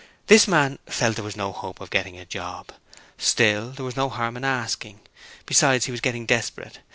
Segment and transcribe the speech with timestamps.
[0.25, 2.71] This man felt there was no hope of getting a job;
[3.19, 5.01] still, there was no harm in asking.
[5.45, 6.79] Besides, he was getting desperate.